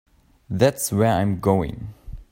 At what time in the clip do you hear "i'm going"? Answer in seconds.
1.13-1.93